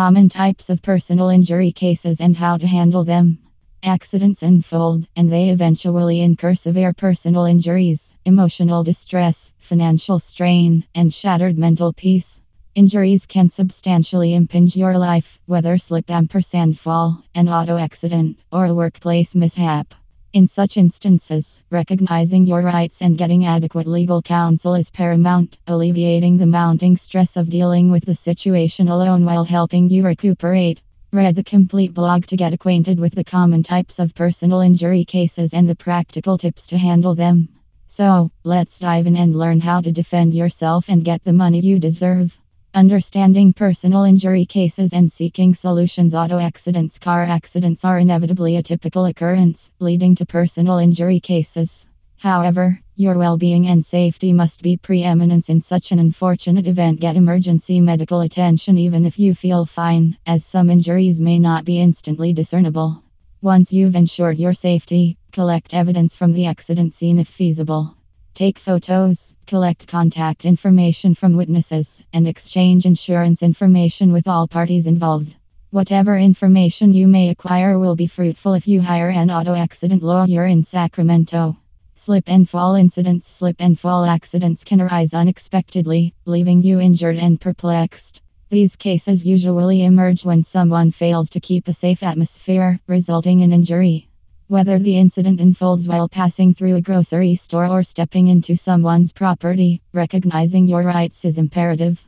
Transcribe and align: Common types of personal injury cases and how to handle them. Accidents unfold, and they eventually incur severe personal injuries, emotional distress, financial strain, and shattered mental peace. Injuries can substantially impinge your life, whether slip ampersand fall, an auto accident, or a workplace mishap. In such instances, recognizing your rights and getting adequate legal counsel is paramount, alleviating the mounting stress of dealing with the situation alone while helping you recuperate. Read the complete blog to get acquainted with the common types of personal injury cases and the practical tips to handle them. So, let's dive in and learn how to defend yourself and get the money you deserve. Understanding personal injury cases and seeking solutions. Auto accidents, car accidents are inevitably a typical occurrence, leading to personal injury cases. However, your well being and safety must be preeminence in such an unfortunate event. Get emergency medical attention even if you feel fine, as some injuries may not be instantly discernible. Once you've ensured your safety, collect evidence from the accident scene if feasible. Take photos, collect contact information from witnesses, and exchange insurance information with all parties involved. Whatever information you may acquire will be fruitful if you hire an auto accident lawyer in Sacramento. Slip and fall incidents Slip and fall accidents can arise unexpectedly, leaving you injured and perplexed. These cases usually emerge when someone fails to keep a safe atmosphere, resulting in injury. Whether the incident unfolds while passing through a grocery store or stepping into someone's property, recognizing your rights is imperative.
Common 0.00 0.30
types 0.30 0.70
of 0.70 0.80
personal 0.80 1.28
injury 1.28 1.72
cases 1.72 2.22
and 2.22 2.34
how 2.34 2.56
to 2.56 2.66
handle 2.66 3.04
them. 3.04 3.36
Accidents 3.82 4.42
unfold, 4.42 5.06
and 5.14 5.30
they 5.30 5.50
eventually 5.50 6.22
incur 6.22 6.54
severe 6.54 6.94
personal 6.94 7.44
injuries, 7.44 8.14
emotional 8.24 8.82
distress, 8.82 9.52
financial 9.58 10.18
strain, 10.18 10.84
and 10.94 11.12
shattered 11.12 11.58
mental 11.58 11.92
peace. 11.92 12.40
Injuries 12.74 13.26
can 13.26 13.50
substantially 13.50 14.32
impinge 14.34 14.74
your 14.74 14.96
life, 14.96 15.38
whether 15.44 15.76
slip 15.76 16.10
ampersand 16.10 16.78
fall, 16.78 17.22
an 17.34 17.50
auto 17.50 17.76
accident, 17.76 18.38
or 18.50 18.64
a 18.64 18.74
workplace 18.74 19.34
mishap. 19.34 19.92
In 20.32 20.46
such 20.46 20.76
instances, 20.76 21.64
recognizing 21.70 22.46
your 22.46 22.62
rights 22.62 23.02
and 23.02 23.18
getting 23.18 23.46
adequate 23.46 23.88
legal 23.88 24.22
counsel 24.22 24.76
is 24.76 24.88
paramount, 24.88 25.58
alleviating 25.66 26.36
the 26.36 26.46
mounting 26.46 26.96
stress 26.96 27.36
of 27.36 27.50
dealing 27.50 27.90
with 27.90 28.04
the 28.04 28.14
situation 28.14 28.86
alone 28.86 29.24
while 29.24 29.42
helping 29.42 29.90
you 29.90 30.04
recuperate. 30.04 30.82
Read 31.12 31.34
the 31.34 31.42
complete 31.42 31.92
blog 31.94 32.26
to 32.26 32.36
get 32.36 32.52
acquainted 32.52 33.00
with 33.00 33.12
the 33.12 33.24
common 33.24 33.64
types 33.64 33.98
of 33.98 34.14
personal 34.14 34.60
injury 34.60 35.04
cases 35.04 35.52
and 35.52 35.68
the 35.68 35.74
practical 35.74 36.38
tips 36.38 36.68
to 36.68 36.78
handle 36.78 37.16
them. 37.16 37.48
So, 37.88 38.30
let's 38.44 38.78
dive 38.78 39.08
in 39.08 39.16
and 39.16 39.34
learn 39.34 39.58
how 39.58 39.80
to 39.80 39.90
defend 39.90 40.32
yourself 40.32 40.88
and 40.88 41.04
get 41.04 41.24
the 41.24 41.32
money 41.32 41.58
you 41.58 41.80
deserve. 41.80 42.38
Understanding 42.72 43.52
personal 43.52 44.04
injury 44.04 44.44
cases 44.44 44.92
and 44.92 45.10
seeking 45.10 45.56
solutions. 45.56 46.14
Auto 46.14 46.38
accidents, 46.38 47.00
car 47.00 47.24
accidents 47.24 47.84
are 47.84 47.98
inevitably 47.98 48.56
a 48.56 48.62
typical 48.62 49.06
occurrence, 49.06 49.72
leading 49.80 50.14
to 50.14 50.24
personal 50.24 50.78
injury 50.78 51.18
cases. 51.18 51.88
However, 52.16 52.80
your 52.94 53.18
well 53.18 53.36
being 53.36 53.66
and 53.66 53.84
safety 53.84 54.32
must 54.32 54.62
be 54.62 54.76
preeminence 54.76 55.48
in 55.48 55.60
such 55.60 55.90
an 55.90 55.98
unfortunate 55.98 56.68
event. 56.68 57.00
Get 57.00 57.16
emergency 57.16 57.80
medical 57.80 58.20
attention 58.20 58.78
even 58.78 59.04
if 59.04 59.18
you 59.18 59.34
feel 59.34 59.66
fine, 59.66 60.16
as 60.24 60.44
some 60.44 60.70
injuries 60.70 61.18
may 61.18 61.40
not 61.40 61.64
be 61.64 61.80
instantly 61.80 62.32
discernible. 62.32 63.02
Once 63.42 63.72
you've 63.72 63.96
ensured 63.96 64.38
your 64.38 64.54
safety, 64.54 65.18
collect 65.32 65.74
evidence 65.74 66.14
from 66.14 66.34
the 66.34 66.46
accident 66.46 66.94
scene 66.94 67.18
if 67.18 67.26
feasible. 67.26 67.96
Take 68.34 68.58
photos, 68.58 69.34
collect 69.46 69.86
contact 69.86 70.44
information 70.44 71.14
from 71.14 71.36
witnesses, 71.36 72.02
and 72.12 72.26
exchange 72.26 72.86
insurance 72.86 73.42
information 73.42 74.12
with 74.12 74.28
all 74.28 74.48
parties 74.48 74.86
involved. 74.86 75.36
Whatever 75.70 76.16
information 76.18 76.92
you 76.92 77.06
may 77.06 77.28
acquire 77.28 77.78
will 77.78 77.96
be 77.96 78.06
fruitful 78.06 78.54
if 78.54 78.66
you 78.66 78.80
hire 78.80 79.08
an 79.08 79.30
auto 79.30 79.54
accident 79.54 80.02
lawyer 80.02 80.46
in 80.46 80.62
Sacramento. 80.62 81.56
Slip 81.94 82.28
and 82.28 82.48
fall 82.48 82.76
incidents 82.76 83.28
Slip 83.28 83.56
and 83.60 83.78
fall 83.78 84.04
accidents 84.04 84.64
can 84.64 84.80
arise 84.80 85.12
unexpectedly, 85.12 86.14
leaving 86.24 86.62
you 86.62 86.80
injured 86.80 87.16
and 87.16 87.40
perplexed. 87.40 88.22
These 88.48 88.76
cases 88.76 89.24
usually 89.24 89.84
emerge 89.84 90.24
when 90.24 90.42
someone 90.42 90.90
fails 90.90 91.30
to 91.30 91.40
keep 91.40 91.68
a 91.68 91.72
safe 91.72 92.02
atmosphere, 92.02 92.80
resulting 92.88 93.40
in 93.40 93.52
injury. 93.52 94.09
Whether 94.50 94.80
the 94.80 94.98
incident 94.98 95.40
unfolds 95.40 95.86
while 95.86 96.08
passing 96.08 96.54
through 96.54 96.74
a 96.74 96.80
grocery 96.80 97.36
store 97.36 97.68
or 97.68 97.84
stepping 97.84 98.26
into 98.26 98.56
someone's 98.56 99.12
property, 99.12 99.80
recognizing 99.92 100.66
your 100.66 100.82
rights 100.82 101.24
is 101.24 101.38
imperative. 101.38 102.04